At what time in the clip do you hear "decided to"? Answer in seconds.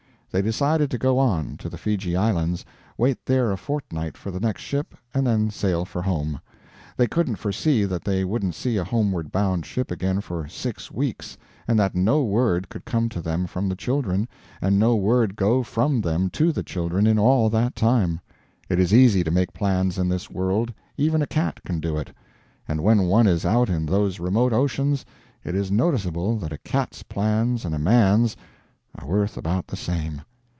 0.41-0.97